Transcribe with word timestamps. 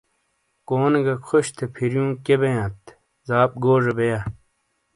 کونے 0.67 0.99
گہ 1.05 1.15
خوش 1.27 1.45
تھے 1.57 1.65
فریوں 1.73 2.09
کیے 2.25 2.35
بیانت 2.41 2.79
زاپ 3.27 3.51
گوزے 3.63 3.93
بیا۔ 3.97 4.19